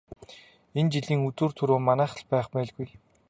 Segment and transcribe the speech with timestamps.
[0.79, 2.87] Энэ жилийн үзүүр түрүү манайх л байх байлгүй.